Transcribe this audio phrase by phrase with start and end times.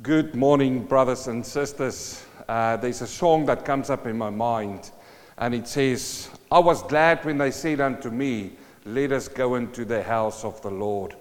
[0.00, 2.24] Good morning, brothers and sisters.
[2.48, 4.90] Uh, there's a song that comes up in my mind,
[5.38, 8.52] and it says, I was glad when they said unto me,
[8.84, 11.14] Let us go into the house of the Lord.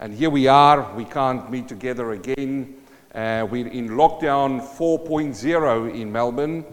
[0.00, 2.76] And here we are, we can't meet together again.
[3.14, 6.64] Uh, we're in lockdown 4.0 in Melbourne,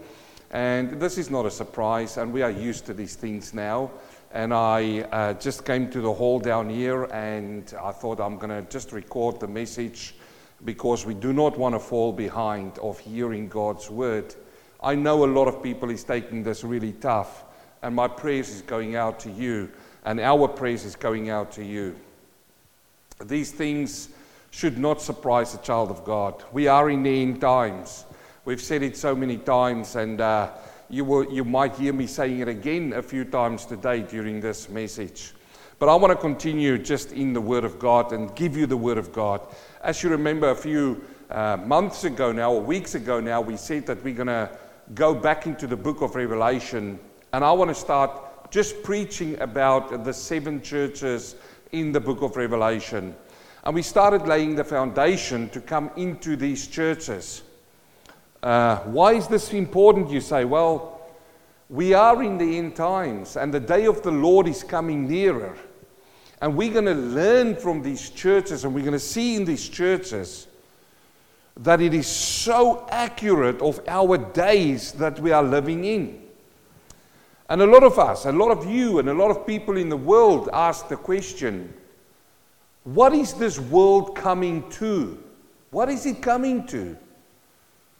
[0.52, 3.90] and this is not a surprise, and we are used to these things now.
[4.32, 8.64] And I uh, just came to the hall down here, and I thought I'm going
[8.64, 10.14] to just record the message
[10.64, 14.34] because we do not want to fall behind of hearing God's word.
[14.82, 17.44] I know a lot of people is taking this really tough,
[17.82, 19.70] and my praise is going out to you,
[20.04, 21.96] and our praise is going out to you.
[23.24, 24.08] These things
[24.50, 26.42] should not surprise a child of God.
[26.52, 28.04] We are in the end times.
[28.44, 30.50] We've said it so many times, and uh,
[30.90, 34.68] you, will, you might hear me saying it again a few times today during this
[34.68, 35.32] message.
[35.82, 38.76] But I want to continue just in the Word of God and give you the
[38.76, 39.40] Word of God.
[39.82, 43.86] As you remember, a few uh, months ago now, or weeks ago now, we said
[43.86, 44.48] that we're going to
[44.94, 47.00] go back into the book of Revelation.
[47.32, 51.34] And I want to start just preaching about the seven churches
[51.72, 53.12] in the book of Revelation.
[53.64, 57.42] And we started laying the foundation to come into these churches.
[58.40, 60.44] Uh, why is this important, you say?
[60.44, 61.00] Well,
[61.68, 65.56] we are in the end times, and the day of the Lord is coming nearer.
[66.42, 69.68] And we're going to learn from these churches, and we're going to see in these
[69.68, 70.48] churches
[71.58, 76.20] that it is so accurate of our days that we are living in.
[77.48, 79.88] And a lot of us, a lot of you, and a lot of people in
[79.88, 81.72] the world ask the question
[82.82, 85.22] what is this world coming to?
[85.70, 86.96] What is it coming to?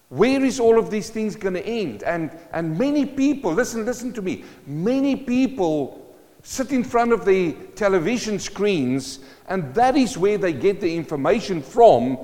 [0.08, 2.02] Where is all of these things going to end?
[2.02, 6.01] And, and many people, listen, listen to me, many people
[6.42, 11.62] sit in front of the television screens, and that is where they get the information
[11.62, 12.18] from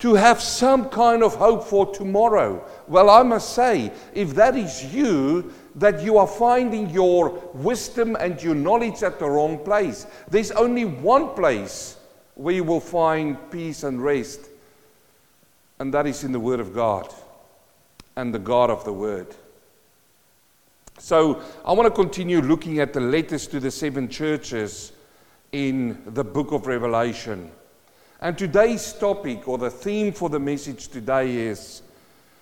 [0.00, 2.66] to have some kind of hope for tomorrow.
[2.88, 8.42] Well, I must say, if that is you, that you are finding your wisdom and
[8.42, 10.06] your knowledge at the wrong place.
[10.28, 11.96] There's only one place
[12.34, 14.48] where you will find peace and rest,
[15.78, 17.12] and that is in the Word of God
[18.16, 19.28] and the God of the Word.
[21.00, 24.92] So I want to continue looking at the letters to the seven churches
[25.50, 27.50] in the book of Revelation.
[28.20, 31.80] And today's topic or the theme for the message today is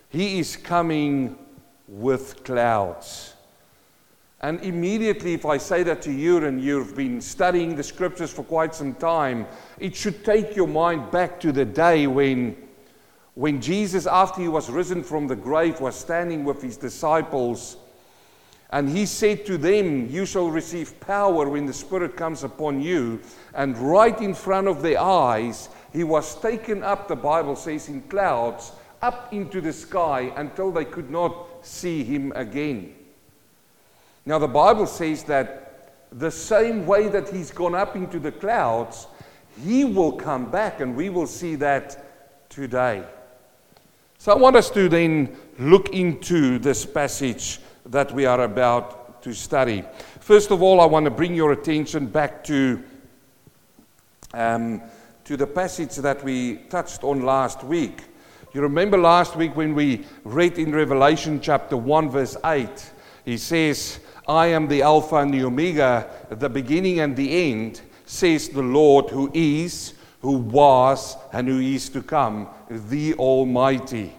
[0.08, 1.38] He is coming
[1.86, 3.34] with clouds.
[4.40, 8.42] And immediately, if I say that to you and you've been studying the scriptures for
[8.42, 9.46] quite some time,
[9.78, 12.56] it should take your mind back to the day when,
[13.34, 17.76] when Jesus, after he was risen from the grave, was standing with his disciples
[18.70, 23.20] and he said to them, You shall receive power when the Spirit comes upon you.
[23.54, 28.02] And right in front of their eyes, he was taken up, the Bible says, in
[28.02, 32.94] clouds, up into the sky until they could not see him again.
[34.26, 39.06] Now, the Bible says that the same way that he's gone up into the clouds,
[39.64, 43.02] he will come back, and we will see that today.
[44.18, 49.34] So, I want us to then look into this passage that we are about to
[49.34, 49.82] study.
[50.20, 52.82] First of all, I want to bring your attention back to,
[54.34, 54.82] um,
[55.24, 58.02] to the passage that we touched on last week.
[58.54, 62.68] You remember last week when we read in Revelation chapter 1, verse 8,
[63.24, 68.48] he says, I am the Alpha and the Omega, the beginning and the end, says
[68.48, 74.17] the Lord who is, who was, and who is to come, the Almighty.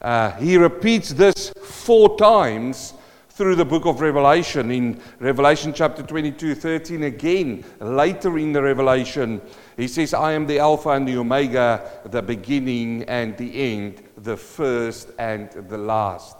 [0.00, 2.94] Uh, he repeats this four times
[3.28, 4.70] through the book of Revelation.
[4.70, 9.40] In Revelation chapter 22, 13, again, later in the Revelation,
[9.76, 14.36] he says, I am the Alpha and the Omega, the beginning and the end, the
[14.36, 16.38] first and the last.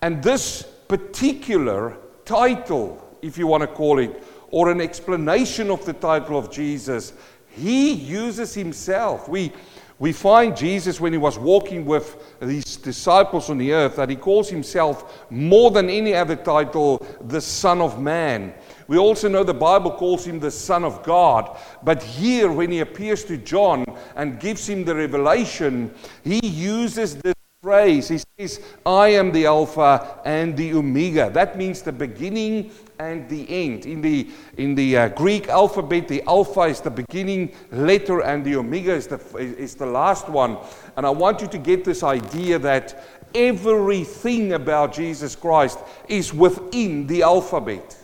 [0.00, 5.92] And this particular title, if you want to call it, or an explanation of the
[5.92, 7.12] title of Jesus,
[7.50, 9.28] he uses himself.
[9.28, 9.52] We,
[9.98, 14.16] we find Jesus when he was walking with his disciples on the earth that he
[14.16, 18.54] calls himself more than any other title the Son of Man.
[18.86, 21.58] We also know the Bible calls him the Son of God.
[21.82, 23.84] But here, when he appears to John
[24.14, 25.92] and gives him the revelation,
[26.22, 28.06] he uses this phrase.
[28.06, 31.28] He says, I am the Alpha and the Omega.
[31.28, 32.70] That means the beginning
[33.00, 33.84] and the end.
[33.84, 38.54] In the, in the uh, Greek alphabet, the Alpha is the beginning letter and the
[38.54, 40.56] Omega is the, is the last one.
[40.96, 47.08] And I want you to get this idea that everything about Jesus Christ is within
[47.08, 47.96] the alphabet.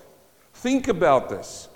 [0.55, 1.69] Think about this.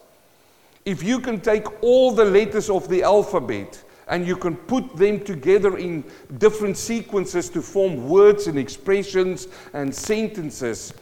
[0.85, 5.25] If you can take all the letters of the alphabet and you can put them
[5.25, 6.05] together in
[6.39, 10.93] different sequences to form words and expressions and sentences.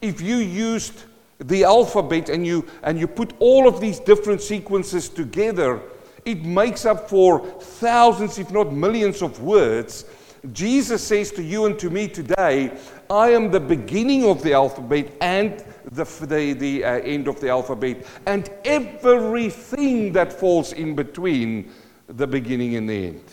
[0.00, 1.04] If you used
[1.38, 5.80] the alphabet and you, and you put all of these different sequences together,
[6.24, 10.04] it makes up for thousands, if not millions, of words.
[10.52, 12.76] Jesus says to you and to me today,
[13.08, 17.48] I am the beginning of the alphabet and the, the, the uh, end of the
[17.48, 21.70] alphabet, and everything that falls in between
[22.08, 23.24] the beginning and the end.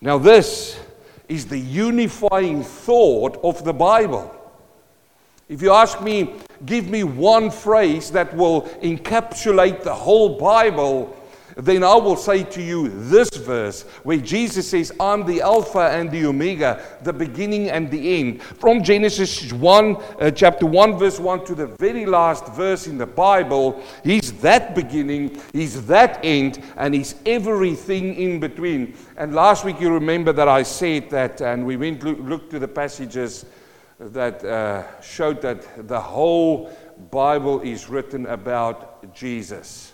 [0.00, 0.78] Now, this
[1.28, 4.34] is the unifying thought of the Bible.
[5.48, 6.34] If you ask me,
[6.66, 11.16] give me one phrase that will encapsulate the whole Bible,
[11.56, 16.10] then I will say to you this verse where Jesus says, I'm the Alpha and
[16.10, 18.42] the Omega, the beginning and the end.
[18.42, 23.06] From Genesis 1, uh, chapter 1, verse 1 to the very last verse in the
[23.06, 28.96] Bible, He's that beginning, He's that end, and He's everything in between.
[29.16, 32.58] And last week you remember that I said that, and we went look, look to
[32.58, 33.44] the passages
[33.98, 36.70] that uh, showed that the whole
[37.10, 39.91] Bible is written about Jesus.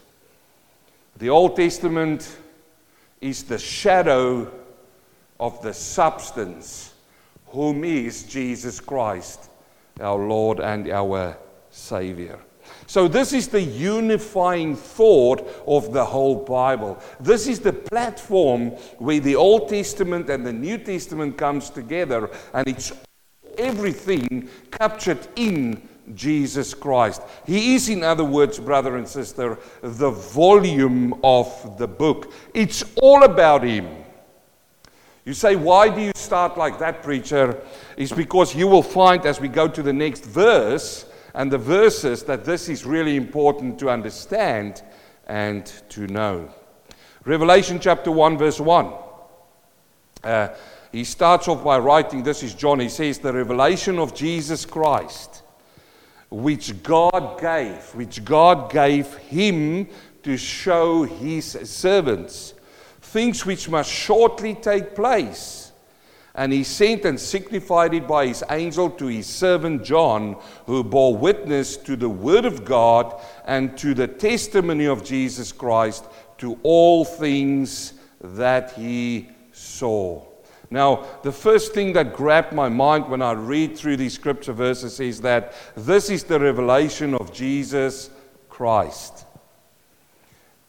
[1.18, 2.36] The Old Testament
[3.20, 4.52] is the shadow
[5.40, 6.94] of the substance,
[7.46, 9.50] whom is Jesus Christ,
[10.00, 11.36] our Lord and our
[11.70, 12.38] Savior.
[12.86, 17.02] So, this is the unifying thought of the whole Bible.
[17.18, 22.68] This is the platform where the Old Testament and the New Testament comes together, and
[22.68, 22.92] it's
[23.56, 25.82] everything captured in
[26.14, 27.22] Jesus Christ.
[27.46, 32.32] He is, in other words, brother and sister, the volume of the book.
[32.54, 33.88] It's all about Him.
[35.24, 37.62] You say, why do you start like that, preacher?
[37.96, 42.22] It's because you will find as we go to the next verse and the verses
[42.24, 44.82] that this is really important to understand
[45.26, 46.48] and to know.
[47.24, 48.92] Revelation chapter 1, verse 1.
[50.24, 50.48] Uh,
[50.92, 55.42] he starts off by writing, this is John, he says, the revelation of Jesus Christ
[56.30, 59.88] which God gave, which God gave him
[60.22, 62.54] to show his servants,
[63.00, 65.72] things which must shortly take place.
[66.34, 70.36] And he sent and signified it by his angel to his servant John,
[70.66, 76.04] who bore witness to the word of God and to the testimony of Jesus Christ,
[76.38, 80.27] to all things that he saw.
[80.70, 85.00] Now, the first thing that grabbed my mind when I read through these scripture verses
[85.00, 88.10] is that this is the revelation of Jesus
[88.50, 89.24] Christ.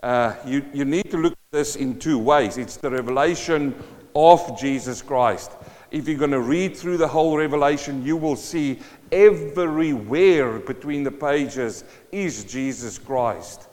[0.02, 3.76] Uh, you, you need to look at this in two ways it's the revelation
[4.16, 5.52] of Jesus Christ.
[5.92, 8.80] If you're going to read through the whole revelation, you will see
[9.12, 13.68] everywhere between the pages is Jesus Christ.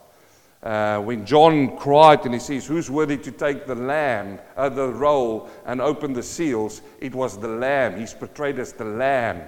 [0.63, 4.87] Uh, when John cried and he says, Who's worthy to take the lamb, uh, the
[4.89, 6.81] roll, and open the seals?
[6.99, 7.99] It was the lamb.
[7.99, 9.41] He's portrayed as the lamb.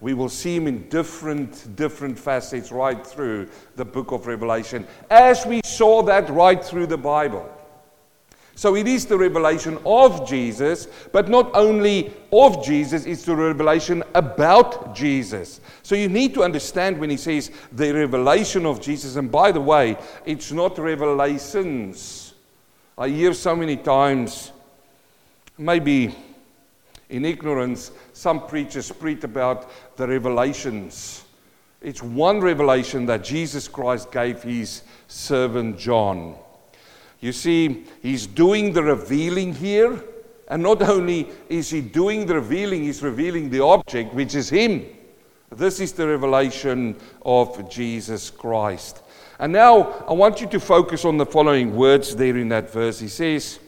[0.00, 5.44] We will see him in different, different facets right through the book of Revelation, as
[5.44, 7.50] we saw that right through the Bible.
[8.58, 14.02] So it is the revelation of Jesus, but not only of Jesus, it's the revelation
[14.16, 15.60] about Jesus.
[15.84, 19.60] So you need to understand when he says the revelation of Jesus, and by the
[19.60, 19.96] way,
[20.26, 22.34] it's not revelations.
[22.98, 24.50] I hear so many times,
[25.56, 26.12] maybe
[27.10, 31.22] in ignorance, some preachers preach about the revelations.
[31.80, 36.34] It's one revelation that Jesus Christ gave his servant John.
[37.20, 40.02] You see, he's doing the revealing here.
[40.48, 44.86] And not only is he doing the revealing, he's revealing the object, which is him.
[45.50, 49.02] This is the revelation of Jesus Christ.
[49.38, 52.98] And now I want you to focus on the following words there in that verse.
[52.98, 53.58] He says,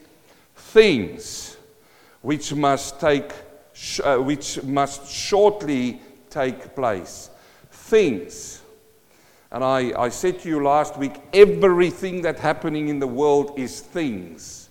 [0.55, 1.57] Things
[2.21, 3.31] which must take,
[4.03, 7.29] uh, which must shortly take place.
[7.71, 8.60] Things
[9.51, 13.81] and I, I said to you last week everything that's happening in the world is
[13.81, 14.69] things.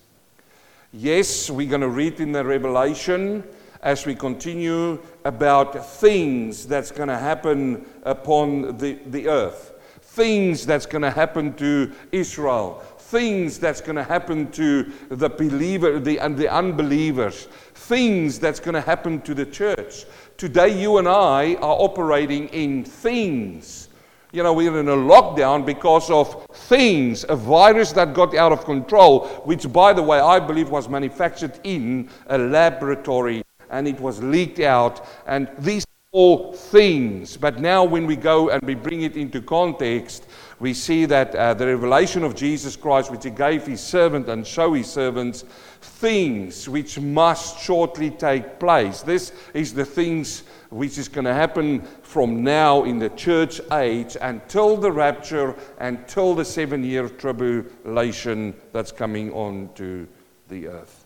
[0.93, 3.45] Yes, we're going to read in the Revelation
[3.83, 10.87] as we continue about things that's going to happen upon the, the earth, things that's
[10.87, 16.37] going to happen to Israel, things that's going to happen to the believer, the, and
[16.37, 20.05] the unbelievers, things that's going to happen to the church.
[20.37, 23.90] Today, you and I are operating in things
[24.33, 28.65] you know, we're in a lockdown because of things, a virus that got out of
[28.65, 34.23] control, which, by the way, I believe was manufactured in a laboratory and it was
[34.23, 35.07] leaked out.
[35.27, 37.37] And these all things.
[37.37, 40.27] But now, when we go and we bring it into context,
[40.59, 44.45] we see that uh, the revelation of Jesus Christ, which he gave his servant and
[44.45, 45.45] show his servants,
[45.81, 49.03] things which must shortly take place.
[49.03, 54.17] This is the things which is going to happen from now in the church age
[54.21, 60.07] until the rapture, until the seven year tribulation that's coming on to
[60.49, 61.05] the earth.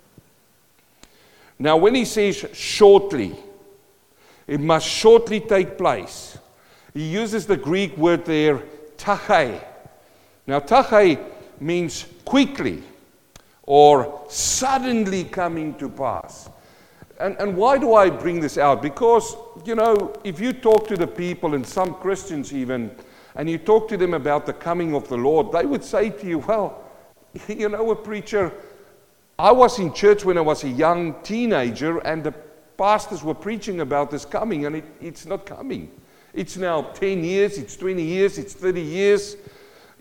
[1.59, 3.35] Now, when he says shortly,
[4.47, 6.37] it must shortly take place.
[6.93, 8.63] He uses the Greek word there,
[8.99, 9.63] tachai.
[10.47, 11.25] Now, tachai
[11.59, 12.83] means quickly
[13.63, 16.51] or suddenly coming to pass.
[17.21, 18.83] And, and why do I bring this out?
[18.83, 22.91] Because, you know, if you talk to the people, and some Christians even,
[23.37, 26.27] and you talk to them about the coming of the Lord, they would say to
[26.27, 26.83] you, Well,
[27.49, 28.53] you know, a preacher,
[29.39, 32.33] I was in church when I was a young teenager, and the
[32.77, 35.91] pastors were preaching about this coming, and it, it's not coming.
[36.33, 39.37] It's now 10 years, it's 20 years, it's 30 years.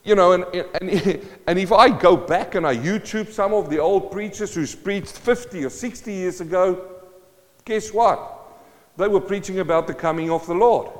[0.03, 0.43] You know, and,
[0.82, 4.65] and, and if I go back and I YouTube some of the old preachers who
[4.67, 6.92] preached 50 or 60 years ago,
[7.65, 8.29] guess what?
[8.98, 10.91] They were preaching about the coming of the Lord.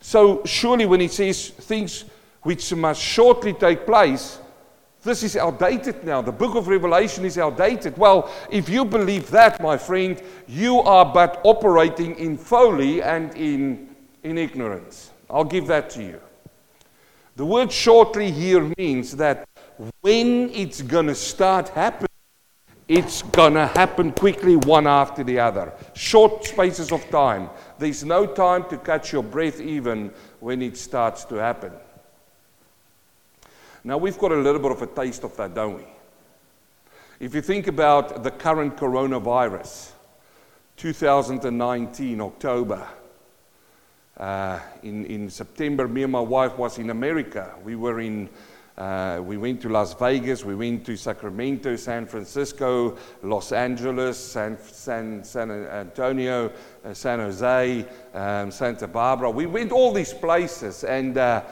[0.00, 2.04] So, surely, when he says things
[2.42, 4.38] which must shortly take place,
[5.02, 6.22] this is outdated now.
[6.22, 7.96] The book of Revelation is outdated.
[7.98, 13.94] Well, if you believe that, my friend, you are but operating in folly and in,
[14.22, 15.10] in ignorance.
[15.28, 16.20] I'll give that to you.
[17.36, 19.46] The word shortly here means that
[20.00, 22.08] when it's going to start happening,
[22.86, 25.72] it's going to happen quickly, one after the other.
[25.94, 27.48] Short spaces of time.
[27.78, 31.72] There's no time to catch your breath even when it starts to happen.
[33.82, 35.86] Now, we've got a little bit of a taste of that, don't we?
[37.20, 39.92] If you think about the current coronavirus,
[40.76, 42.86] 2019, October,
[44.16, 47.54] uh, in, in September, me and my wife was in America.
[47.64, 48.28] We were in,
[48.76, 54.58] uh, we went to Las Vegas, we went to Sacramento, San Francisco, Los Angeles, San,
[54.58, 56.50] San, San Antonio,
[56.84, 59.30] uh, San Jose, um, Santa Barbara.
[59.30, 61.42] We went all these places and uh,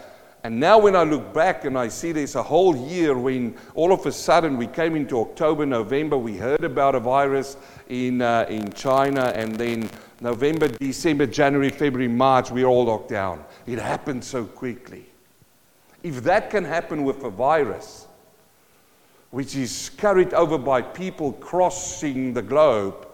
[0.45, 3.93] and now, when I look back and I see there's a whole year when all
[3.93, 7.57] of a sudden we came into October, November, we heard about a virus
[7.89, 9.89] in, uh, in China, and then
[10.21, 13.45] November, December, January, February, March, we're all locked down.
[13.67, 15.12] It happened so quickly.
[16.03, 18.07] If that can happen with a virus,
[19.31, 23.09] which is carried over by people crossing the globe,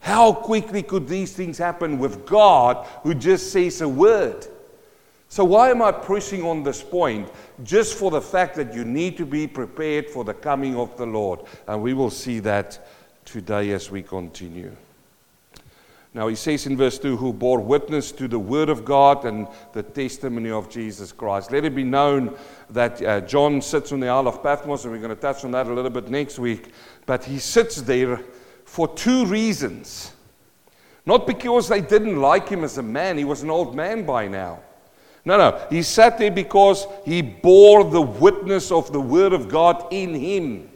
[0.00, 4.46] how quickly could these things happen with God who just says a word?
[5.28, 7.28] So, why am I pushing on this point?
[7.64, 11.06] Just for the fact that you need to be prepared for the coming of the
[11.06, 11.40] Lord.
[11.66, 12.86] And we will see that
[13.24, 14.70] today as we continue.
[16.16, 19.46] Now, he says in verse 2 who bore witness to the word of God and
[19.74, 21.52] the testimony of Jesus Christ.
[21.52, 22.34] Let it be known
[22.70, 25.50] that uh, John sits on the Isle of Patmos, and we're going to touch on
[25.50, 26.72] that a little bit next week.
[27.04, 28.22] But he sits there
[28.64, 30.12] for two reasons.
[31.04, 34.26] Not because they didn't like him as a man, he was an old man by
[34.26, 34.60] now.
[35.26, 35.66] No, no.
[35.68, 40.70] He sat there because he bore the witness of the Word of God in him.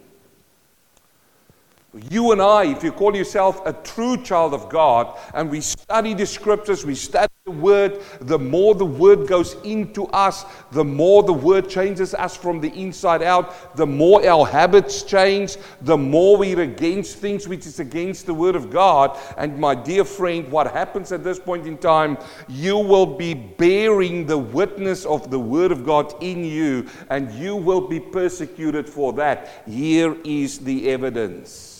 [2.08, 6.14] You and I, if you call yourself a true child of God, and we study
[6.14, 11.24] the scriptures, we study the word, the more the word goes into us, the more
[11.24, 16.36] the word changes us from the inside out, the more our habits change, the more
[16.36, 19.18] we're against things which is against the word of God.
[19.36, 22.18] And my dear friend, what happens at this point in time,
[22.48, 27.56] you will be bearing the witness of the word of God in you, and you
[27.56, 29.64] will be persecuted for that.
[29.66, 31.79] Here is the evidence.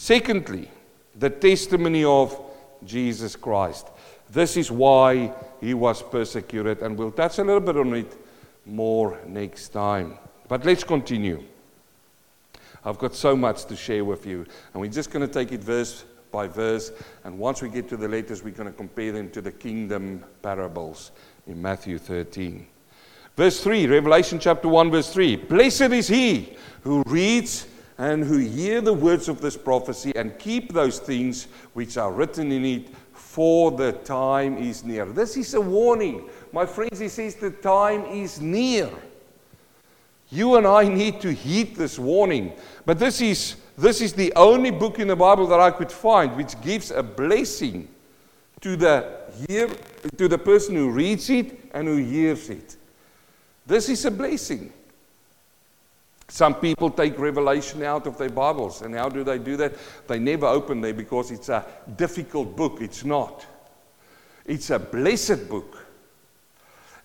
[0.00, 0.70] Secondly,
[1.16, 2.40] the testimony of
[2.84, 3.88] Jesus Christ.
[4.30, 8.16] This is why he was persecuted, and we'll touch a little bit on it
[8.64, 10.16] more next time.
[10.46, 11.42] But let's continue.
[12.84, 15.64] I've got so much to share with you, and we're just going to take it
[15.64, 16.92] verse by verse.
[17.24, 20.22] And once we get to the letters, we're going to compare them to the kingdom
[20.42, 21.10] parables
[21.48, 22.68] in Matthew 13.
[23.36, 27.66] Verse 3, Revelation chapter 1, verse 3 Blessed is he who reads
[27.98, 32.52] and who hear the words of this prophecy and keep those things which are written
[32.52, 35.04] in it, for the time is near.
[35.04, 36.28] This is a warning.
[36.52, 38.88] My friends, he says the time is near.
[40.30, 42.52] You and I need to heed this warning.
[42.86, 46.36] But this is, this is the only book in the Bible that I could find
[46.36, 47.88] which gives a blessing
[48.60, 49.68] to the, hear,
[50.16, 52.76] to the person who reads it and who hears it.
[53.66, 54.72] This is a blessing.
[56.28, 58.82] Some people take Revelation out of their Bibles.
[58.82, 59.74] And how do they do that?
[60.06, 61.64] They never open there because it's a
[61.96, 62.82] difficult book.
[62.82, 63.46] It's not.
[64.44, 65.88] It's a blessed book.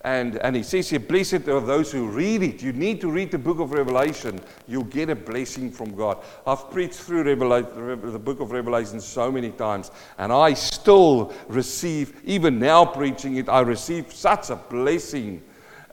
[0.02, 2.62] And, and he says here, Blessed are those who read it.
[2.62, 4.38] You need to read the book of Revelation.
[4.68, 6.18] You'll get a blessing from God.
[6.46, 12.20] I've preached through Revela- the book of Revelation so many times, and I still receive,
[12.24, 15.42] even now preaching it, I receive such a blessing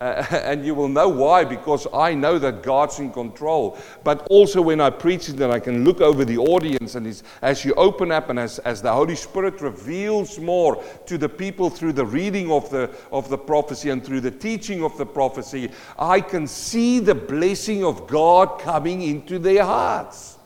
[0.02, 3.78] uh, and you will know why, because I know that God's in control.
[4.04, 7.64] But also, when I preach it, then I can look over the audience, and as
[7.64, 11.94] you open up and as, as the Holy Spirit reveals more to the people through
[11.94, 16.20] the reading of the, of the prophecy and through the teaching of the prophecy, I
[16.20, 20.40] can see the blessing of God coming into their hearts.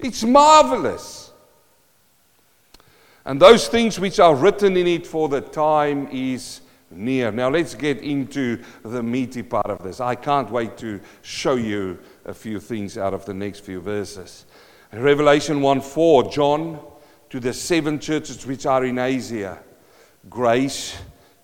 [0.00, 1.30] It's marvelous.
[3.24, 6.62] And those things which are written in it for the time is
[6.94, 7.30] near.
[7.32, 10.00] Now let's get into the meaty part of this.
[10.00, 14.46] I can't wait to show you a few things out of the next few verses.
[14.92, 16.80] Revelation 1 4, John
[17.30, 19.58] to the seven churches which are in Asia,
[20.28, 20.96] grace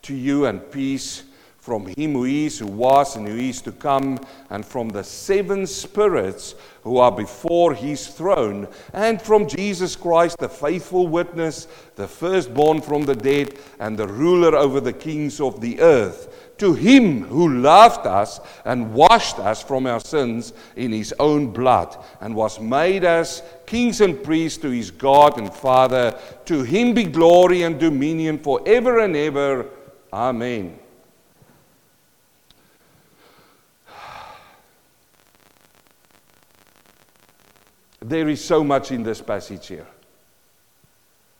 [0.02, 1.24] to you and peace
[1.68, 5.66] from him who is, who was, and who is to come, and from the seven
[5.66, 12.80] spirits who are before his throne, and from Jesus Christ, the faithful witness, the firstborn
[12.80, 16.54] from the dead, and the ruler over the kings of the earth.
[16.56, 22.02] To him who loved us and washed us from our sins in his own blood,
[22.22, 27.04] and was made us kings and priests to his God and Father, to him be
[27.04, 29.66] glory and dominion forever and ever.
[30.10, 30.78] Amen.
[38.08, 39.86] There is so much in this passage here.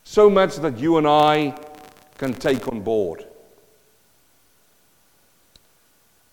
[0.03, 1.57] So much that you and I
[2.17, 3.25] can take on board.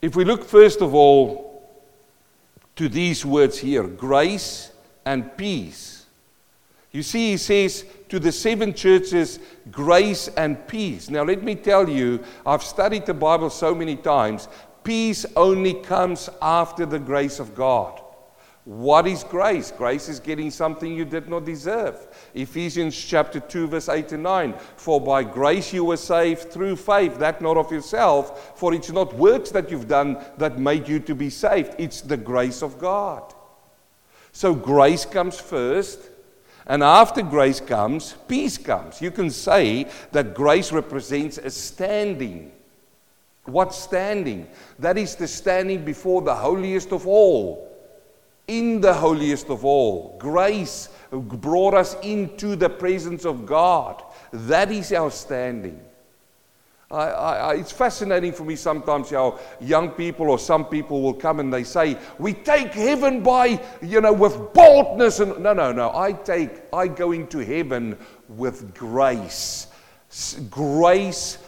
[0.03, 1.67] If we look first of all
[2.77, 4.73] to these words here grace
[5.07, 6.05] and peace.
[6.93, 9.39] You see, he says to the seven churches,
[9.71, 11.09] grace and peace.
[11.09, 14.49] Now, let me tell you, I've studied the Bible so many times.
[14.85, 18.01] Peace only comes after the grace of God.
[18.67, 19.71] What is grace?
[19.71, 22.09] Grace is getting something you did not deserve.
[22.35, 24.55] Ephesians chapter 2, verse 8 and 9.
[24.75, 29.15] For by grace you were saved through faith, that not of yourself, for it's not
[29.15, 33.33] works that you've done that made you to be saved, it's the grace of God.
[34.33, 36.11] So grace comes first,
[36.67, 39.01] and after grace comes, peace comes.
[39.01, 42.51] You can say that grace represents a standing.
[43.45, 44.49] What standing?
[44.81, 47.76] That is the standing before the holiest of all
[48.49, 50.17] in the holiest of all.
[50.19, 54.03] Grace brought us into the presence of God.
[54.33, 55.81] That is our standing.
[56.89, 61.41] I, I, it's fascinating for me sometimes how young people or some people will come
[61.41, 65.93] and they say, "We take heaven by, you know, with boldness." And no, no, no.
[65.97, 69.67] I take, I go into heaven with grace,
[70.49, 71.39] grace,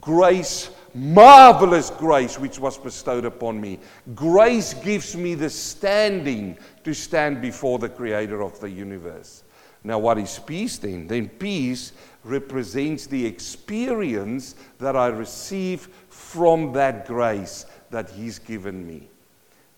[0.00, 3.78] grace marvelous grace which was bestowed upon me.
[4.14, 9.44] Grace gives me the standing to stand before the creator of the universe.
[9.84, 11.06] Now, what is peace then?
[11.06, 11.92] Then peace
[12.24, 19.08] represents the experience that I receive from that grace that He's given me.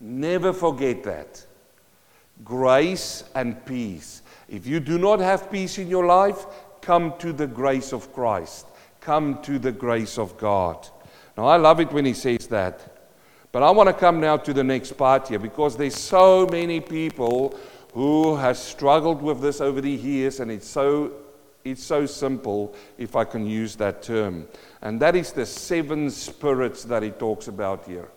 [0.01, 1.45] Never forget that.
[2.45, 4.23] Grace and peace.
[4.49, 6.47] If you do not have peace in your life,
[6.81, 8.67] come to the grace of Christ.
[9.01, 10.89] Come to the grace of God.
[11.38, 12.81] Now, I love it when he says that.
[13.53, 16.81] But I want to come now to the next part here because there's so many
[16.81, 17.57] people
[17.94, 21.12] who have struggled with this over the years, and it's so,
[21.64, 24.48] it's so simple, if I can use that term.
[24.83, 28.09] And that is the seven spirits that he talks about here.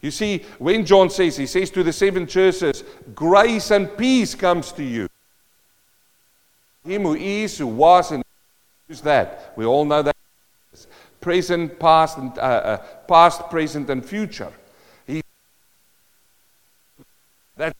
[0.00, 4.70] You see, when John says, he says to the seven churches, grace and peace comes
[4.74, 5.08] to you.
[6.86, 8.22] Him who is, who was, and
[8.86, 9.52] who's that?
[9.56, 10.14] We all know that
[11.20, 14.52] present, past, and, uh, uh, past, present, and future.
[15.06, 15.22] He,
[17.56, 17.76] that,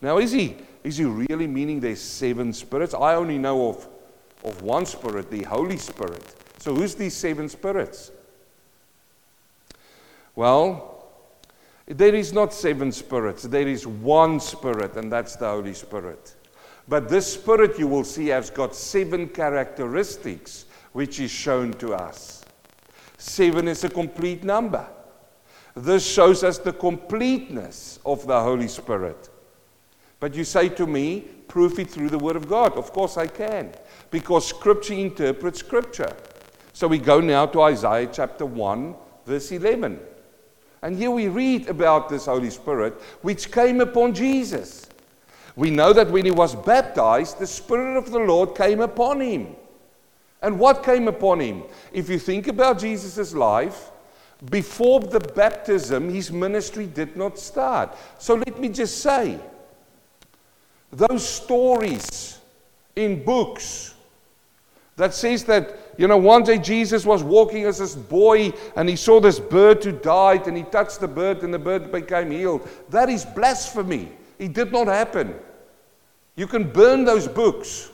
[0.00, 2.94] now, is he, is he really meaning there's seven spirits?
[2.94, 3.88] I only know of,
[4.44, 6.34] of one spirit, the Holy Spirit.
[6.58, 8.10] So, who's these seven spirits?
[10.34, 11.08] Well,
[11.86, 13.42] there is not seven spirits.
[13.42, 16.34] There is one spirit, and that's the Holy Spirit.
[16.90, 22.44] But this spirit, you will see, has got seven characteristics which is shown to us.
[23.16, 24.84] Seven is a complete number.
[25.76, 29.30] This shows us the completeness of the Holy Spirit.
[30.18, 32.72] But you say to me, prove it through the Word of God.
[32.72, 33.72] Of course I can,
[34.10, 36.12] because Scripture interprets Scripture.
[36.72, 40.00] So we go now to Isaiah chapter 1, verse 11.
[40.82, 44.89] And here we read about this Holy Spirit which came upon Jesus.
[45.60, 49.54] We know that when he was baptized, the Spirit of the Lord came upon him.
[50.40, 51.64] And what came upon him?
[51.92, 53.90] If you think about Jesus' life,
[54.48, 57.94] before the baptism, his ministry did not start.
[58.18, 59.38] So let me just say
[60.90, 62.38] those stories
[62.96, 63.94] in books
[64.96, 68.96] that says that, you know, one day Jesus was walking as this boy and he
[68.96, 72.66] saw this bird who died and he touched the bird and the bird became healed.
[72.88, 74.08] That is blasphemy.
[74.38, 75.34] It did not happen.
[76.36, 77.90] You can burn those books.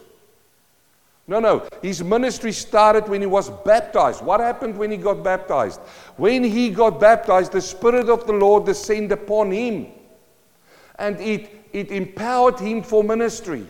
[1.29, 1.69] No, no.
[1.83, 4.23] His ministry started when he was baptized.
[4.25, 5.81] What happened when he got baptized?
[6.17, 9.89] When he got baptized, the Spirit of the Lord descended upon him.
[10.99, 13.67] And it, it empowered him for ministry.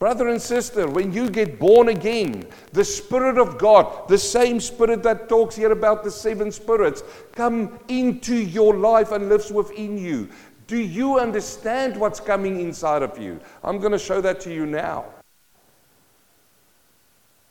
[0.00, 5.04] Brother and sister, when you get born again, the Spirit of God, the same Spirit
[5.04, 7.04] that talks here about the seven spirits,
[7.36, 10.28] come into your life and lives within you.
[10.72, 13.38] Do you understand what's coming inside of you?
[13.62, 15.04] I'm going to show that to you now.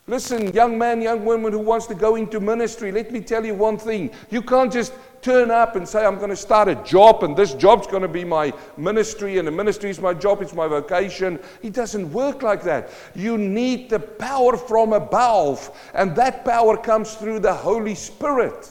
[0.08, 3.54] Listen, young man, young woman who wants to go into ministry, let me tell you
[3.54, 4.10] one thing.
[4.28, 7.54] You can't just turn up and say, I'm going to start a job and this
[7.54, 11.38] job's going to be my ministry and the ministry is my job, it's my vocation.
[11.62, 12.90] It doesn't work like that.
[13.14, 18.68] You need the power from above, and that power comes through the Holy Spirit.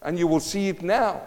[0.00, 1.20] And you will see it now.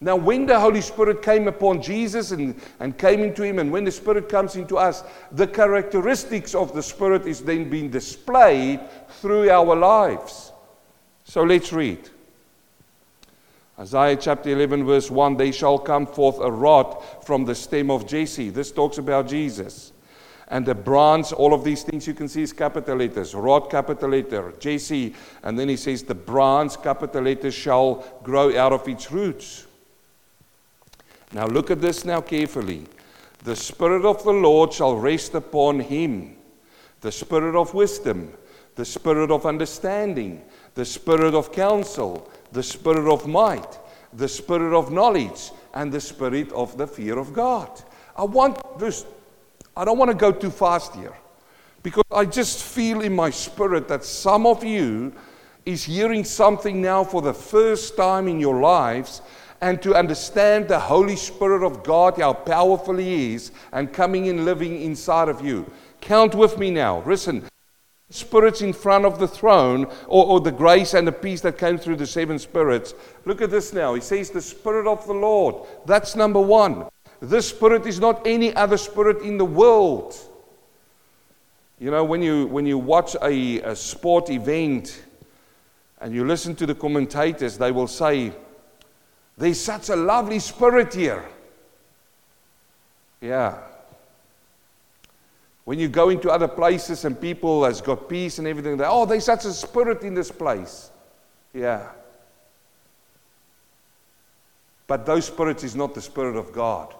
[0.00, 3.84] Now, when the Holy Spirit came upon Jesus and, and came into him, and when
[3.84, 9.50] the Spirit comes into us, the characteristics of the Spirit is then being displayed through
[9.50, 10.52] our lives.
[11.24, 12.10] So let's read.
[13.78, 18.06] Isaiah chapter 11, verse 1 They shall come forth a rod from the stem of
[18.06, 18.50] Jesse.
[18.50, 19.92] This talks about Jesus.
[20.48, 23.34] And the branch, all of these things you can see is capital letters.
[23.34, 24.52] Rod, capital letter.
[24.60, 25.14] Jesse.
[25.42, 29.63] And then he says, The branch, capital letters, shall grow out of its roots.
[31.34, 32.84] Now look at this now carefully.
[33.42, 36.36] The Spirit of the Lord shall rest upon him
[37.00, 38.32] the Spirit of wisdom,
[38.76, 40.42] the Spirit of understanding,
[40.74, 43.78] the Spirit of counsel, the Spirit of might,
[44.14, 47.68] the Spirit of knowledge, and the Spirit of the fear of God.
[48.16, 49.04] I want this,
[49.76, 51.12] I don't want to go too fast here
[51.82, 55.12] because I just feel in my spirit that some of you
[55.66, 59.20] is hearing something now for the first time in your lives
[59.64, 64.44] and to understand the Holy Spirit of God, how powerful He is, and coming and
[64.44, 65.64] living inside of you.
[66.02, 67.02] Count with me now.
[67.06, 67.48] Listen.
[68.10, 71.78] Spirits in front of the throne, or, or the grace and the peace that came
[71.78, 72.92] through the seven spirits.
[73.24, 73.94] Look at this now.
[73.94, 75.66] He says, The Spirit of the Lord.
[75.86, 76.84] That's number one.
[77.20, 80.14] This Spirit is not any other Spirit in the world.
[81.78, 85.04] You know, when you, when you watch a, a sport event
[86.02, 88.34] and you listen to the commentators, they will say,
[89.36, 91.24] there's such a lovely spirit here.
[93.20, 93.58] Yeah.
[95.64, 99.06] When you go into other places and people has got peace and everything, they oh,
[99.06, 100.90] there's such a spirit in this place.
[101.52, 101.88] Yeah.
[104.86, 106.94] But those spirits is not the spirit of God.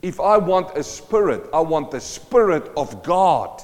[0.00, 3.62] If I want a spirit, I want the spirit of God.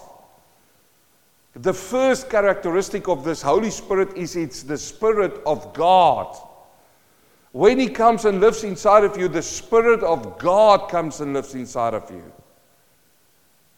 [1.55, 6.37] The first characteristic of this Holy Spirit is it's the spirit of God.
[7.55, 11.55] When He comes and lives inside of you, the Spirit of God comes and lives
[11.55, 12.25] inside of you.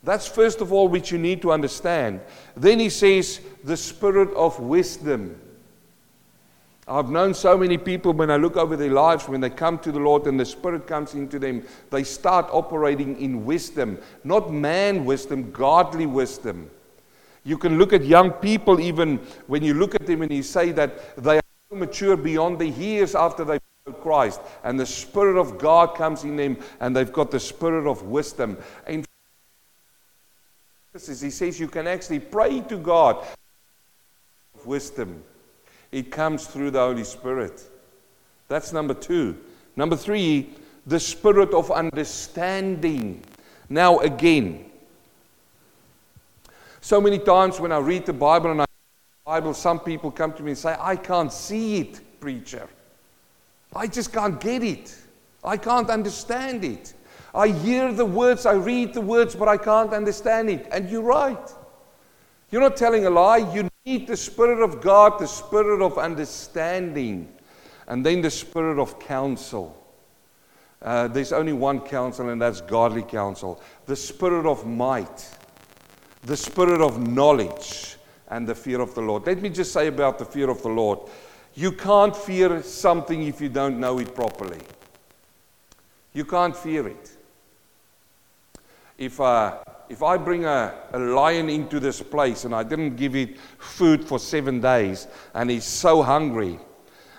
[0.02, 2.22] That's first of all which you need to understand.
[2.56, 5.38] Then He says, the Spirit of wisdom.
[6.88, 9.92] I've known so many people when I look over their lives, when they come to
[9.92, 13.98] the Lord and the Spirit comes into them, they start operating in wisdom.
[14.24, 16.70] Not man wisdom, godly wisdom.
[17.44, 20.72] You can look at young people, even when you look at them and you say
[20.72, 21.42] that they are
[21.76, 23.58] mature beyond the years after they
[23.92, 28.02] Christ, and the Spirit of God comes in them, and they've got the Spirit of
[28.02, 28.58] wisdom.
[28.86, 29.06] And
[30.92, 30.98] he
[31.30, 33.24] says you can actually pray to God
[34.64, 35.22] wisdom.
[35.92, 37.62] It comes through the Holy Spirit.
[38.48, 39.36] That's number two.
[39.76, 40.50] Number three,
[40.86, 43.22] the spirit of understanding.
[43.68, 44.70] Now, again,
[46.80, 48.66] so many times when I read the Bible and I
[49.26, 52.68] Bible, some people come to me and say, I can't see it, preacher.
[53.76, 54.96] I just can't get it.
[55.44, 56.94] I can't understand it.
[57.34, 60.66] I hear the words, I read the words, but I can't understand it.
[60.72, 61.52] And you're right.
[62.50, 63.52] You're not telling a lie.
[63.54, 67.28] You need the Spirit of God, the Spirit of understanding,
[67.86, 69.76] and then the Spirit of counsel.
[70.80, 73.60] Uh, there's only one counsel, and that's godly counsel.
[73.86, 75.28] The Spirit of might,
[76.22, 77.96] the Spirit of knowledge,
[78.28, 79.26] and the fear of the Lord.
[79.26, 81.00] Let me just say about the fear of the Lord.
[81.56, 84.60] You can't fear something if you don't know it properly.
[86.12, 87.16] You can't fear it.
[88.98, 93.16] If, uh, if I bring a, a lion into this place and I didn't give
[93.16, 96.58] it food for seven days and he's so hungry,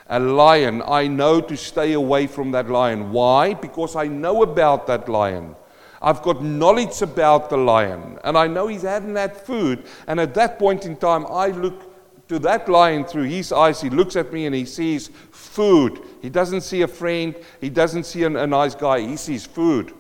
[0.08, 3.12] a lion, I know to stay away from that lion.
[3.12, 3.56] Why?
[3.56, 5.56] Because I know about that lion.
[6.00, 9.84] I've got knowledge about the lion, and I know he's hadn't had food.
[10.06, 11.97] And at that point in time, I look
[12.28, 13.82] to that lion through his eyes.
[13.82, 16.02] He looks at me and he sees food.
[16.22, 19.94] He doesn't see a friend, he doesn't see a, a nice guy, he sees food.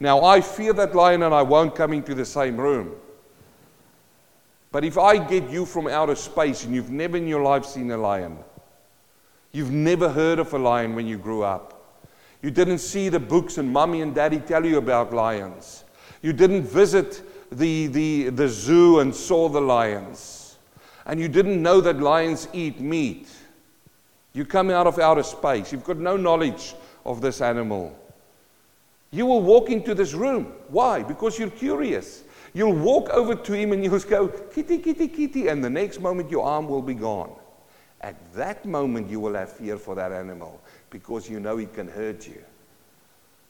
[0.00, 2.96] Now, I fear that lion and I won't come into the same room.
[4.72, 7.90] But if I get you from outer space and you've never in your life seen
[7.92, 8.38] a lion,
[9.52, 12.02] you've never heard of a lion when you grew up,
[12.42, 15.84] you didn't see the books and mommy and daddy tell you about lions,
[16.22, 17.22] you didn't visit
[17.52, 20.43] the, the, the zoo and saw the lions,
[21.06, 23.28] and you didn't know that lions eat meat.
[24.32, 27.96] You come out of outer space, you've got no knowledge of this animal.
[29.10, 30.52] You will walk into this room.
[30.68, 31.02] Why?
[31.02, 32.24] Because you're curious.
[32.52, 36.30] You'll walk over to him and you'll go, kitty, kitty, kitty, and the next moment
[36.30, 37.32] your arm will be gone.
[38.00, 41.88] At that moment, you will have fear for that animal because you know it can
[41.88, 42.42] hurt you.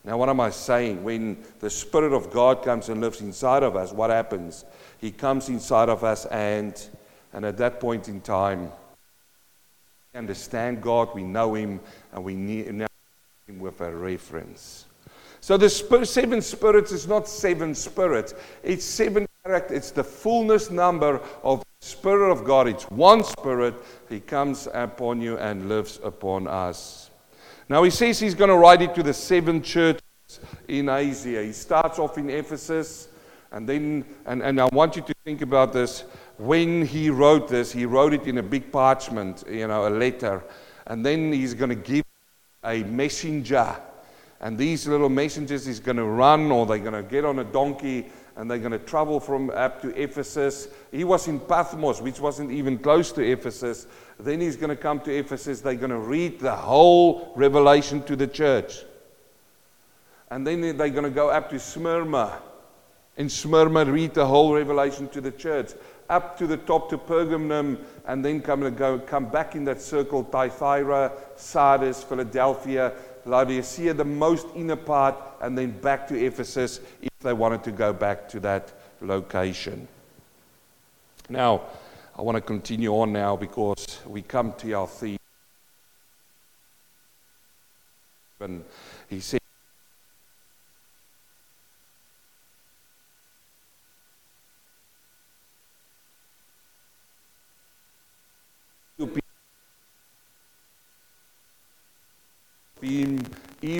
[0.04, 1.02] Now, what am I saying?
[1.02, 4.64] When the Spirit of God comes and lives inside of us, what happens?
[5.00, 6.80] He comes inside of us, and,
[7.34, 8.70] and at that point in time,
[10.12, 11.80] we understand God, we know Him,
[12.12, 12.86] and we need Him
[13.58, 14.86] with a reference.
[15.40, 18.34] So the seven spirits is not seven spirits.
[18.62, 19.76] It's seven characters.
[19.76, 22.66] It's the fullness number of the Spirit of God.
[22.66, 23.74] It's one Spirit.
[24.08, 27.10] He comes upon you and lives upon us.
[27.68, 30.00] Now he says he's going to write it to the seven churches
[30.68, 31.42] in Asia.
[31.42, 33.08] He starts off in Ephesus,
[33.50, 36.04] and then, and, and I want you to think about this.
[36.38, 40.42] When he wrote this, he wrote it in a big parchment, you know, a letter,
[40.86, 42.04] and then he's going to give
[42.64, 43.76] a messenger
[44.44, 47.44] and these little messengers is going to run or they're going to get on a
[47.44, 48.04] donkey
[48.36, 50.68] and they're going to travel from up to Ephesus.
[50.92, 53.86] He was in Patmos, which wasn't even close to Ephesus.
[54.20, 55.62] Then he's going to come to Ephesus.
[55.62, 58.82] They're going to read the whole revelation to the church.
[60.30, 62.42] And then they're going to go up to Smyrna.
[63.16, 65.72] In Smyrna, read the whole revelation to the church.
[66.10, 69.80] Up to the top to Pergamum, and then come, and go, come back in that
[69.80, 72.92] circle Thyatira, Sardis, Philadelphia,
[73.24, 77.92] Laodicea, the most inner part, and then back to Ephesus if they wanted to go
[77.92, 79.88] back to that location.
[81.28, 81.62] Now,
[82.16, 85.18] I want to continue on now because we come to our theme.
[88.40, 88.62] And
[89.08, 89.40] he said,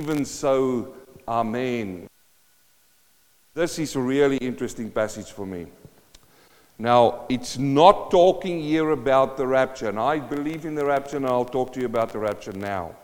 [0.05, 0.95] Even so,
[1.27, 2.07] Amen.
[3.55, 5.65] This is a really interesting passage for me.
[6.79, 11.25] Now, it's not talking here about the rapture, and I believe in the rapture, and
[11.25, 12.95] I'll talk to you about the rapture now.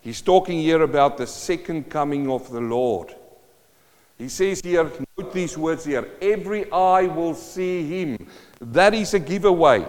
[0.00, 3.14] He's talking here about the second coming of the Lord.
[4.16, 8.28] He says here, note these words here every eye will see him.
[8.62, 9.84] That is a giveaway.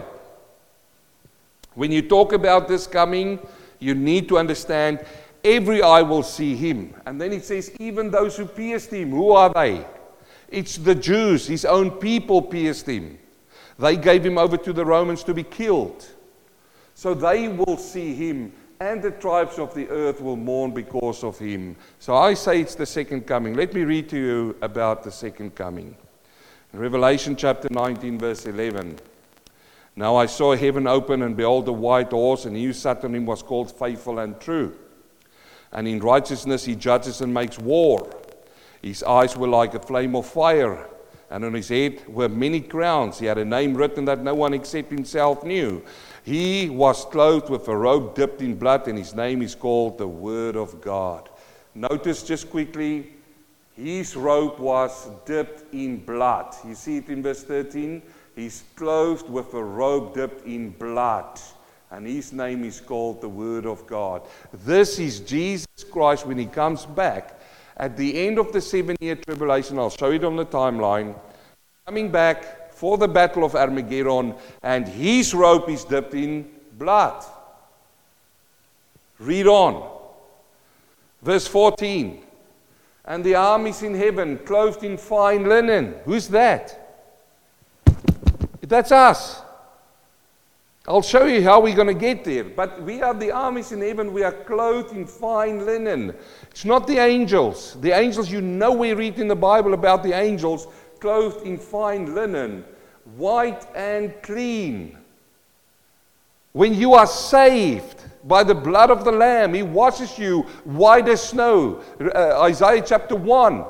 [1.75, 3.39] When you talk about this coming,
[3.79, 5.05] you need to understand
[5.47, 6.93] every eye will see him.
[7.05, 9.85] And then it says, even those who pierced him, who are they?
[10.49, 13.17] It's the Jews, his own people pierced him.
[13.79, 16.05] They gave him over to the Romans to be killed.
[16.95, 21.37] So they will see him, and the tribes of the earth will mourn because of
[21.37, 21.75] him.
[21.99, 23.53] So I say it's the second coming.
[23.53, 25.95] Let me read to you about the second coming.
[26.73, 28.97] Revelation chapter 19, verse 11.
[29.95, 33.15] Now I saw heaven open, and behold, a white horse, and he who sat on
[33.15, 34.75] him was called faithful and true
[35.71, 38.09] and in righteousness he judges and makes war.
[38.81, 40.87] His eyes were like a flame of fire,
[41.29, 43.19] and on his head were many crowns.
[43.19, 45.83] He had a name written that no one except himself knew.
[46.23, 50.07] He was clothed with a robe dipped in blood, and his name is called the
[50.07, 51.29] Word of God.
[51.73, 53.13] Notice just quickly,
[53.75, 56.55] his robe was dipped in blood.
[56.65, 58.01] You see it in verse 13?
[58.35, 61.39] He's clothed with a robe dipped in blood
[61.91, 64.21] and his name is called the Word of God.
[64.65, 67.39] This is Jesus Christ when he comes back
[67.77, 69.79] at the end of the seven year tribulation.
[69.79, 71.17] I'll show it on the timeline.
[71.85, 76.47] Coming back for the battle of Armageddon, and his robe is dipped in
[76.77, 77.23] blood.
[79.19, 79.97] Read on.
[81.21, 82.21] Verse 14.
[83.05, 85.95] And the armies in heaven, clothed in fine linen.
[86.05, 86.83] Who's that?
[88.61, 89.41] That's us.
[90.89, 92.45] I'll show you how we're going to get there.
[92.45, 94.13] But we are the armies in heaven.
[94.13, 96.15] We are clothed in fine linen.
[96.49, 97.75] It's not the angels.
[97.81, 100.67] The angels, you know, we read in the Bible about the angels
[101.01, 102.63] clothed in fine linen,
[103.17, 104.97] white and clean.
[106.53, 111.21] When you are saved by the blood of the Lamb, He washes you white as
[111.21, 111.83] snow.
[111.99, 113.65] Uh, Isaiah chapter 1.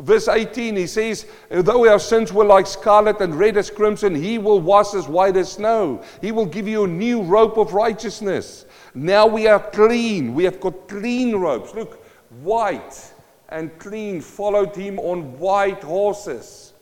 [0.00, 4.38] Verse 18, he says, Though our sins were like scarlet and red as crimson, he
[4.38, 6.02] will wash us white as snow.
[6.20, 8.66] He will give you a new robe of righteousness.
[8.94, 10.34] Now we are clean.
[10.34, 11.74] We have got clean robes.
[11.74, 12.04] Look,
[12.42, 13.12] white
[13.48, 16.72] and clean followed him on white horses.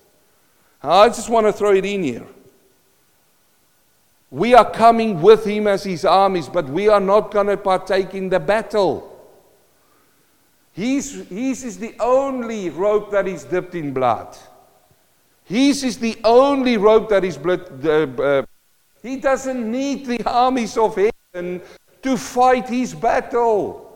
[0.82, 2.26] I just want to throw it in here.
[4.30, 8.14] We are coming with him as his armies, but we are not going to partake
[8.14, 9.15] in the battle.
[10.76, 14.36] His, his is the only rope that is dipped in blood.
[15.44, 17.82] His is the only rope that is blood.
[17.82, 18.42] Uh, uh,
[19.02, 21.62] he doesn't need the armies of heaven
[22.02, 23.86] to fight his battle.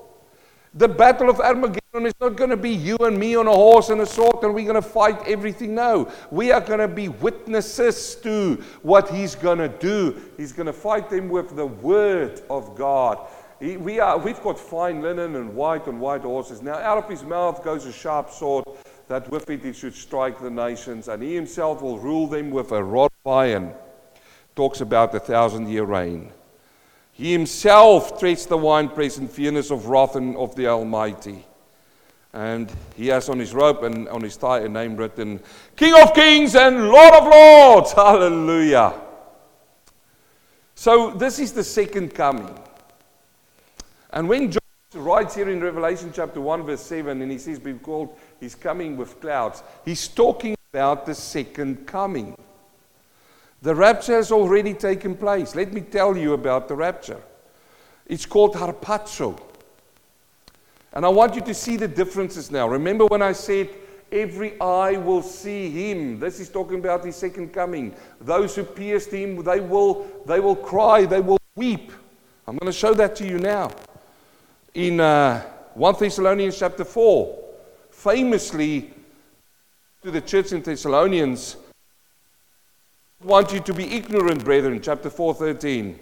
[0.73, 3.90] The battle of Armageddon is not going to be you and me on a horse
[3.90, 5.75] and a sword and we're going to fight everything.
[5.75, 6.11] No.
[6.31, 10.19] We are going to be witnesses to what he's going to do.
[10.38, 13.29] He's going to fight them with the word of God.
[13.61, 16.62] He, we are, we've got fine linen and white and white horses.
[16.62, 18.64] Now, out of his mouth goes a sharp sword,
[19.09, 22.73] that with it he should strike the nations, and he himself will rule them with
[22.73, 23.73] a rod of iron.
[24.57, 26.33] Talks about the thousand year reign.
[27.12, 31.44] He himself treads the winepress in fierceness of wrath and of the Almighty.
[32.33, 35.40] And he has on his robe and on his thigh a name written
[35.77, 37.92] King of Kings and Lord of Lords.
[37.92, 38.94] Hallelujah.
[40.75, 42.59] So, this is the second coming.
[44.12, 44.61] And when John
[44.94, 49.20] writes here in Revelation chapter 1, verse 7, and he says, Behold, he's coming with
[49.20, 52.37] clouds, he's talking about the second coming.
[53.62, 55.55] The rapture has already taken place.
[55.55, 57.20] Let me tell you about the rapture.
[58.07, 59.38] It's called harpazo.
[60.92, 62.66] And I want you to see the differences now.
[62.68, 63.68] Remember when I said,
[64.12, 66.18] Every eye will see him.
[66.18, 67.94] This is talking about his second coming.
[68.20, 71.92] Those who pierced him, they will, they will cry, they will weep.
[72.49, 73.70] I'm going to show that to you now
[74.74, 75.42] in uh,
[75.74, 77.38] 1 Thessalonians chapter 4,
[77.90, 78.92] famously
[80.02, 81.56] to the church in Thessalonians,
[83.22, 85.98] want you to be ignorant, brethren, chapter 4, 13.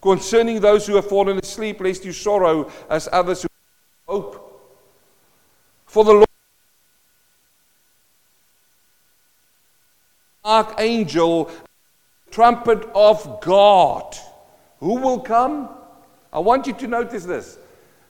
[0.00, 3.48] Concerning those who have fallen asleep, lest you sorrow as others who
[4.06, 4.40] hope.
[5.86, 6.26] For the Lord,
[10.44, 11.50] archangel,
[12.30, 14.14] trumpet of God,
[14.80, 15.70] who will come?
[16.34, 17.58] I want you to notice this.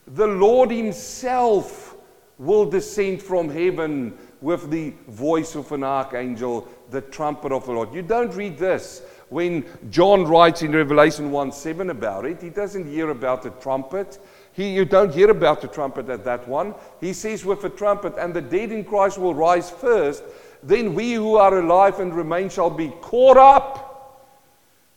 [0.06, 1.94] The Lord Himself
[2.38, 7.94] will descend from heaven with the voice of an archangel, the trumpet of the Lord.
[7.94, 12.42] You don't read this when John writes in Revelation 1 7 about it.
[12.42, 14.18] He doesn't hear about the trumpet.
[14.52, 16.74] He, you don't hear about the trumpet at that one.
[17.00, 20.22] He says, with a trumpet, and the dead in Christ will rise first.
[20.62, 23.90] Then we who are alive and remain shall be caught up.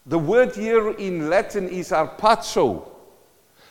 [0.05, 2.96] The word here in Latin is harpazo.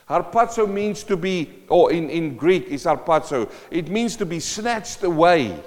[0.09, 5.03] Harpazo means to be, or in, in Greek is harpazo, it means to be snatched
[5.03, 5.61] away.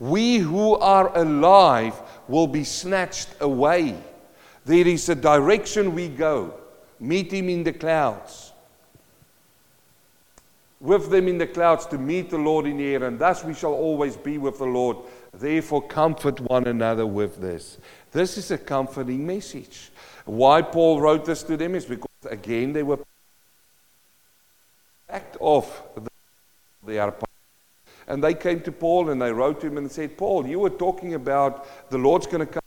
[0.00, 3.96] We who are alive will be snatched away.
[4.64, 6.54] There is a direction we go.
[6.98, 8.52] Meet him in the clouds.
[10.80, 13.54] With them in the clouds to meet the Lord in the air, and thus we
[13.54, 14.96] shall always be with the Lord.
[15.32, 17.78] Therefore, comfort one another with this.
[18.12, 19.90] This is a comforting message.
[20.24, 22.98] Why Paul wrote this to them is because, again, they were
[25.40, 26.10] of the,
[26.86, 26.98] they
[28.06, 30.70] and they came to Paul and they wrote to him and said, Paul, you were
[30.70, 32.60] talking about the Lord's going to come.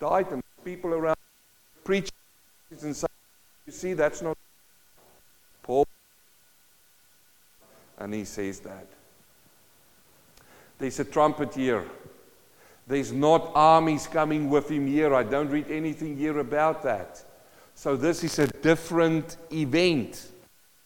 [0.00, 1.16] Died and people around
[1.84, 2.10] preach
[2.70, 2.96] and
[3.66, 4.36] you see, that's not
[5.62, 5.86] Paul.
[7.98, 8.86] And he says that.
[10.78, 11.84] There's a trumpet here.
[12.86, 15.14] There's not armies coming with him here.
[15.14, 17.22] I don't read anything here about that.
[17.78, 20.26] So this is a different event.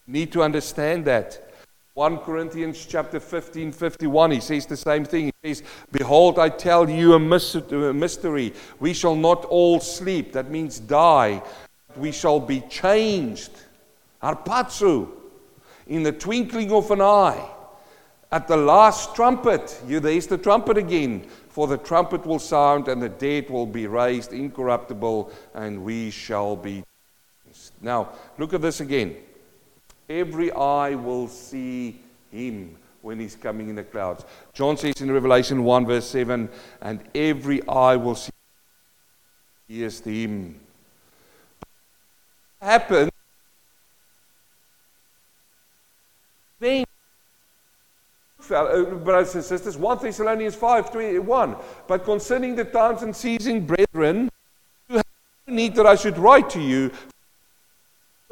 [0.05, 1.51] Need to understand that.
[1.95, 5.31] 1 Corinthians chapter 15, 51, he says the same thing.
[5.41, 8.53] He says, Behold, I tell you a mystery.
[8.79, 10.33] We shall not all sleep.
[10.33, 11.41] That means die.
[11.97, 13.49] We shall be changed.
[14.21, 15.09] Harpazo.
[15.87, 17.43] In the twinkling of an eye.
[18.33, 19.79] At the last trumpet.
[19.87, 21.27] You, there's the trumpet again.
[21.49, 26.55] For the trumpet will sound, and the dead will be raised incorruptible, and we shall
[26.55, 26.83] be.
[27.79, 28.09] Now,
[28.39, 29.17] look at this again.
[30.09, 31.99] Every eye will see
[32.31, 34.25] him when he's coming in the clouds.
[34.51, 36.49] John says in Revelation 1, verse 7,
[36.81, 38.31] and every eye will see
[39.67, 40.59] pierced him.
[42.59, 43.11] Happened.
[46.59, 51.55] Then, uh, Uh, brothers and sisters, 1 Thessalonians 5 21.
[51.87, 54.29] But concerning the times and season, brethren,
[54.89, 55.05] you have
[55.47, 56.91] no need that I should write to you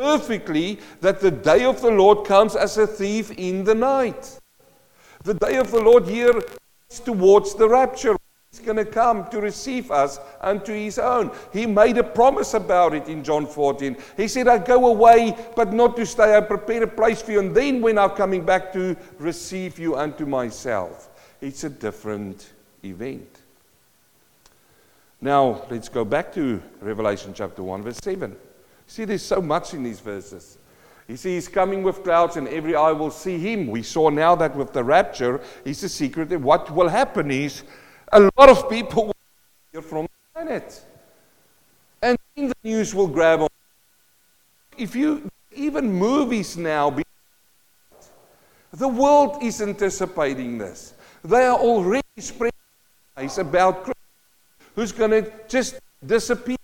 [0.02, 4.40] perfectly that the day of the Lord comes as a thief in the night.
[5.24, 6.42] The day of the Lord here
[6.90, 8.18] is towards the rapture.
[8.52, 11.32] He's going to come to receive us unto his own.
[11.54, 13.96] He made a promise about it in John 14.
[14.18, 16.36] He said, I go away, but not to stay.
[16.36, 17.40] I prepare a place for you.
[17.40, 22.52] And then when I'm coming back to receive you unto myself, it's a different
[22.84, 23.40] event.
[25.22, 28.36] Now, let's go back to Revelation chapter 1, verse 7.
[28.86, 30.58] See, there's so much in these verses.
[31.08, 33.68] You see, he's coming with clouds, and every eye will see him.
[33.68, 36.38] We saw now that with the rapture, he's a secret.
[36.38, 37.64] What will happen is
[38.12, 39.16] a lot of people will
[39.72, 40.84] hear from the planet.
[42.02, 43.50] And the news will grab on.
[44.78, 46.96] If you, even movies now,
[48.74, 50.94] the world is anticipating this.
[51.24, 52.52] They are already spreading
[53.38, 53.92] about
[54.76, 56.58] who's going to just disappear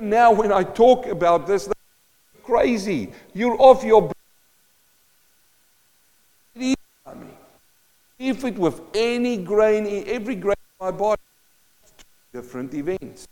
[0.00, 1.68] now, when I talk about this,
[2.42, 3.12] crazy.
[3.32, 4.10] You're off your.
[8.24, 11.20] If it with any grain, in every grain in my body,
[12.32, 13.28] different events.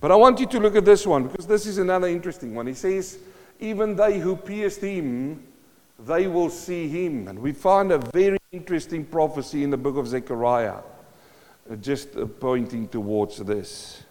[0.00, 2.66] But I want you to look at this one because this is another interesting one.
[2.66, 3.18] He says,
[3.60, 5.46] Even they who pierced him,
[5.96, 7.28] they will see him.
[7.28, 10.78] And we find a very interesting prophecy in the book of Zechariah,
[11.70, 14.02] uh, just uh, pointing towards this.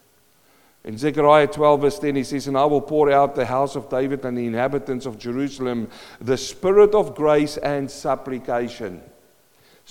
[0.86, 3.90] In Zechariah 12, verse 10, he says, And I will pour out the house of
[3.90, 5.90] David and the inhabitants of Jerusalem
[6.22, 9.02] the spirit of grace and supplication.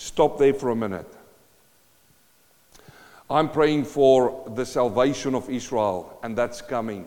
[0.00, 1.06] Stop there for a minute.
[3.28, 7.06] I'm praying for the salvation of Israel, and that's coming.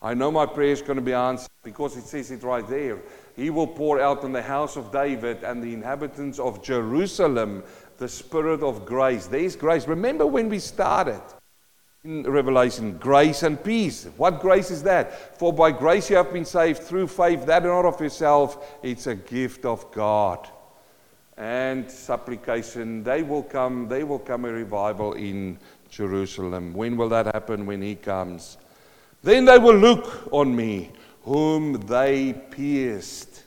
[0.00, 3.00] I know my prayer is going to be answered because it says it right there.
[3.34, 7.64] He will pour out on the house of David and the inhabitants of Jerusalem
[7.98, 9.26] the spirit of grace.
[9.26, 9.88] There's grace.
[9.88, 11.20] Remember when we started?
[12.04, 14.08] in Revelation, grace and peace.
[14.16, 15.38] What grace is that?
[15.38, 19.14] For by grace you have been saved through faith, that not of yourself, it's a
[19.14, 20.48] gift of God.
[21.42, 25.58] And supplication, they will come, they will come a revival in
[25.90, 26.72] Jerusalem.
[26.72, 27.66] When will that happen?
[27.66, 28.58] When he comes.
[29.24, 30.92] Then they will look on me,
[31.24, 33.42] whom they pierced.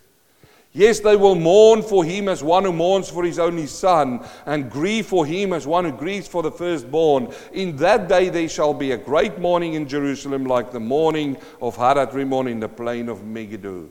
[0.73, 4.69] Yes, they will mourn for him as one who mourns for his only son, and
[4.69, 7.33] grieve for him as one who grieves for the firstborn.
[7.53, 11.77] In that day there shall be a great mourning in Jerusalem, like the mourning of
[11.77, 13.87] Hadad Rimmon in the plain of Megiddo.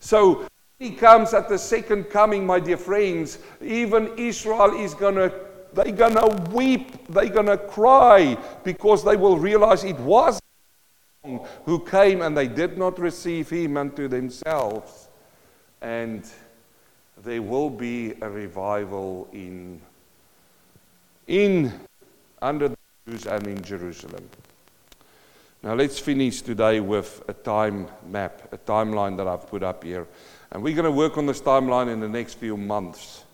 [0.00, 0.46] So
[0.78, 3.38] he comes at the second coming, my dear friends.
[3.62, 5.32] Even Israel is gonna
[5.72, 10.40] they're gonna weep, they're gonna cry, because they will realize it was
[11.64, 15.08] who came and they did not receive him unto themselves
[15.80, 16.30] and
[17.22, 19.80] there will be a revival in,
[21.26, 21.72] in
[22.42, 24.28] under the Jews and in Jerusalem.
[25.62, 30.06] Now let's finish today with a time map, a timeline that I've put up here.
[30.54, 33.24] And we're going to work on this timeline in the next few months.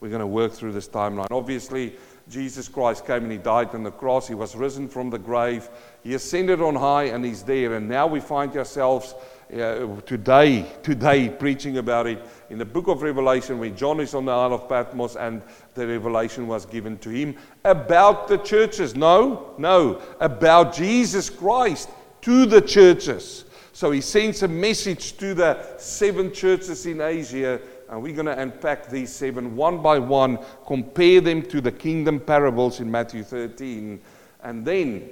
[0.00, 1.26] We're going to work through this timeline.
[1.30, 1.92] Obviously,
[2.26, 4.26] Jesus Christ came and he died on the cross.
[4.26, 5.68] He was risen from the grave.
[6.02, 7.74] He ascended on high and he's there.
[7.74, 9.14] And now we find ourselves
[9.52, 14.24] uh, today, today preaching about it in the book of Revelation when John is on
[14.24, 15.42] the Isle of Patmos and
[15.74, 18.96] the revelation was given to him about the churches.
[18.96, 21.90] No, no, about Jesus Christ
[22.22, 23.44] to the churches.
[23.80, 27.58] So he sends a message to the seven churches in Asia,
[27.88, 32.20] and we're going to unpack these seven one by one, compare them to the kingdom
[32.20, 33.98] parables in Matthew 13,
[34.42, 35.08] and then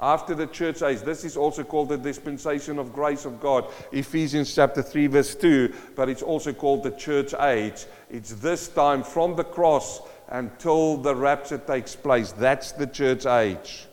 [0.00, 1.02] after the church age.
[1.02, 5.72] This is also called the dispensation of grace of God, Ephesians chapter 3, verse 2,
[5.94, 7.86] but it's also called the church age.
[8.10, 10.00] It's this time from the cross
[10.30, 12.32] until the rapture takes place.
[12.32, 13.86] That's the church age.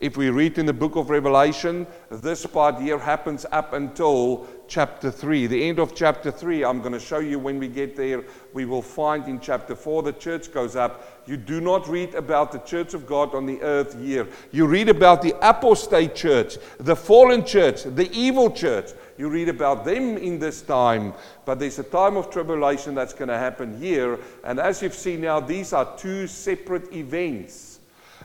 [0.00, 5.08] If we read in the book of Revelation, this part here happens up until chapter
[5.10, 5.46] 3.
[5.46, 8.24] The end of chapter 3, I'm going to show you when we get there.
[8.52, 11.22] We will find in chapter 4 the church goes up.
[11.26, 14.26] You do not read about the church of God on the earth here.
[14.50, 18.90] You read about the apostate church, the fallen church, the evil church.
[19.16, 21.14] You read about them in this time,
[21.44, 24.18] but there's a time of tribulation that's going to happen here.
[24.42, 27.73] And as you've seen now, these are two separate events.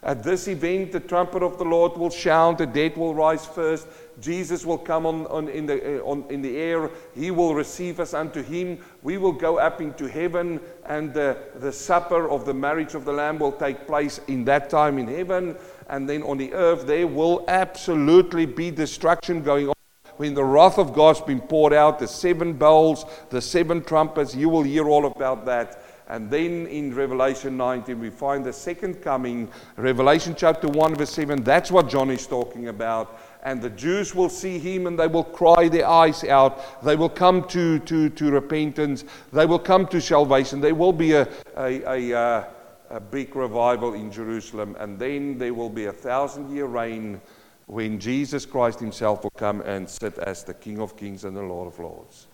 [0.02, 3.88] At this event, the trumpet of the Lord will sound, the dead will rise first,
[4.22, 8.00] Jesus will come on, on, in, the, uh, on, in the air, he will receive
[8.00, 12.54] us unto him, we will go up into heaven, and the, the supper of the
[12.54, 15.56] marriage of the Lamb will take place in that time in heaven,
[15.89, 19.74] and then on the earth, there will absolutely be destruction going on.
[20.16, 24.50] When the wrath of God's been poured out, the seven bowls, the seven trumpets, you
[24.50, 25.82] will hear all about that.
[26.10, 29.47] And then in Revelation 19, we find the second coming,
[29.78, 31.43] Revelation chapter 1, verse 7.
[31.43, 33.22] That's what John is talking about.
[33.43, 36.84] And the Jews will see him and they will cry their eyes out.
[36.84, 39.05] They will come to, to, to repentance.
[39.32, 40.60] They will come to salvation.
[40.60, 42.43] There will be a, a, a, uh,
[42.89, 44.76] a big revival in Jerusalem.
[44.80, 47.22] And then there will be a thousand year reign
[47.68, 51.43] when Jesus Christ himself will come and sit as the King of kings and the
[51.43, 52.26] Lord of lords.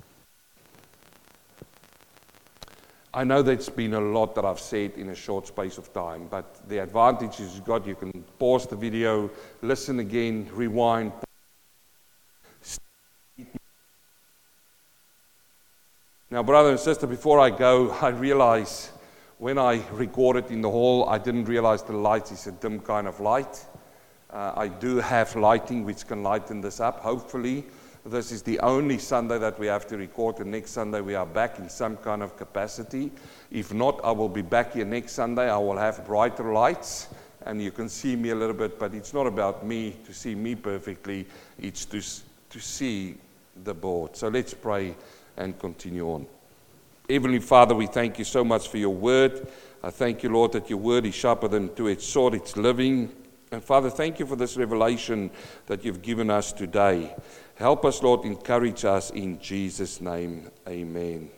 [3.15, 6.27] I know that's been a lot that I've said in a short space of time,
[6.29, 11.13] but the advantage is got you can pause the video, listen again, rewind.
[16.29, 18.91] Now, brother and sister, before I go, I realize
[19.37, 23.07] when I recorded in the hall, I didn't realize the light is a dim kind
[23.07, 23.65] of light.
[24.29, 27.63] Uh, I do have lighting which can lighten this up, hopefully.
[28.07, 30.37] This is the only Sunday that we have to record.
[30.37, 33.11] and next Sunday we are back in some kind of capacity.
[33.49, 35.49] If not, I will be back here next Sunday.
[35.49, 37.07] I will have brighter lights
[37.47, 40.35] and you can see me a little bit, but it's not about me to see
[40.35, 41.25] me perfectly,
[41.59, 41.99] it's to,
[42.51, 43.15] to see
[43.63, 44.15] the board.
[44.15, 44.93] So let's pray
[45.37, 46.27] and continue on.
[47.09, 49.47] Heavenly Father, we thank you so much for your word.
[49.81, 52.35] I thank you, Lord, that your word is sharper than two-edged sword.
[52.35, 53.11] It's living.
[53.51, 55.31] And Father, thank you for this revelation
[55.67, 57.15] that you've given us today.
[57.55, 60.51] Help us, Lord, encourage us in Jesus' name.
[60.67, 61.29] Amen.